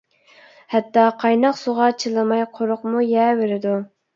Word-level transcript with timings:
ھەتتا 0.75 1.03
قايناق 1.25 1.59
سۇغا 1.61 1.91
چىلىماي 2.05 2.43
قۇرۇقمۇ 2.59 3.07
يەۋېرىدۇ. 3.13 3.79